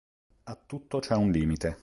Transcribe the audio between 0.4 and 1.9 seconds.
A tutto c'è un limite...".